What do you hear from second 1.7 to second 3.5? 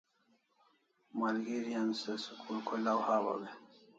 an se school kholaw hawaw e?